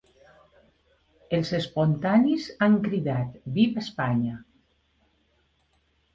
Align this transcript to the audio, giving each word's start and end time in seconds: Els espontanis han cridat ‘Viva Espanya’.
Els 1.37 1.51
espontanis 1.57 2.47
han 2.69 2.79
cridat 2.89 3.37
‘Viva 3.59 3.85
Espanya’. 3.85 4.43